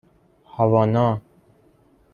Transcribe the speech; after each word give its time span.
هاوانا 0.53 1.21